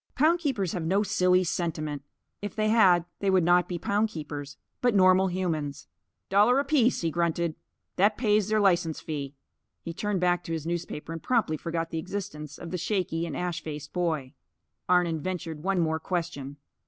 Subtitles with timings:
[0.15, 2.01] Pound keepers have no silly sentiment.
[2.41, 5.85] If they had, they would not be pound keepers, but normal humans.
[6.27, 7.53] "Dollar apiece," he grunted.
[7.97, 9.35] "That pays their license fee."
[9.83, 13.37] He turned back to his newspaper and promptly forgot the existence of the shaky and
[13.37, 14.33] ash faced boy.
[14.89, 16.57] Arnon ventured one more question.